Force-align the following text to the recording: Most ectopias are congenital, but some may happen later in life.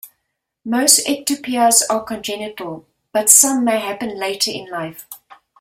Most 0.65 1.05
ectopias 1.07 1.83
are 1.87 2.03
congenital, 2.03 2.87
but 3.11 3.29
some 3.29 3.63
may 3.63 3.79
happen 3.79 4.17
later 4.17 4.49
in 4.49 4.67
life. 4.67 5.07